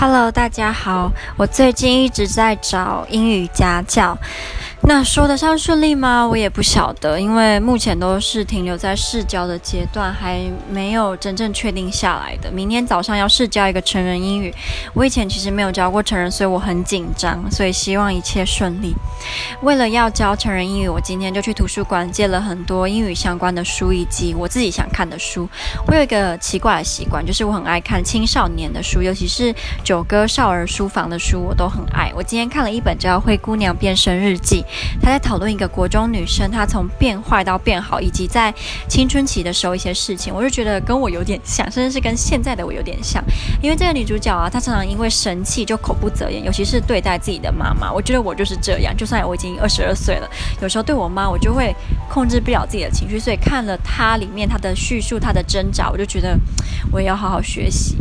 [0.00, 1.10] Hello，大家好。
[1.36, 4.16] 我最近一直在找英语家教。
[4.80, 6.26] 那说得上顺利吗？
[6.26, 12.50] 我也不晓得，因为目前都是停留在试教的阶段，还没有真正确定下来的。
[12.50, 14.54] 明天早上要试教一个成人英语，
[14.94, 18.94] 我以前其实没有教过成人，所以我很紧张，所以希望一切顺利。
[19.60, 25.46] 为了要教成人英语，我今天就去图书馆借了很多英语相关的书以及我自己想看的书。
[25.86, 32.10] 我有一个奇怪的习惯，就是我很爱看青少年的书，尤其是九歌少儿书房的书，我都很爱。
[32.16, 34.62] 我今天看了一本叫《灰姑娘变身日记》。
[35.00, 38.52] 他在讨论一个国中女生，她从变坏到变好，以及在
[38.88, 43.22] 青春期的时候一些事情，我就觉得跟我有点像，甚至是跟现在的我有点像。
[43.62, 47.92] 因为这个女主角啊，她常常因为生气就口不择言，尤其是对待自己的妈妈。
[47.92, 50.28] 我觉得我就是这样，就算我已经二十二岁了，
[50.60, 51.74] 有时候对我妈，我就会
[52.08, 53.18] 控制不了自己的情绪。
[53.18, 56.38] 所以看了她里面她的叙述，她的挣扎，我就觉得
[56.92, 57.96] 我也要好好学习。